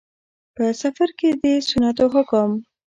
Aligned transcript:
په. 0.55 0.65
سفر 0.81 1.09
کې 1.19 1.29
د 1.41 1.43
سنتو 1.67 2.05
حکم 2.13 2.49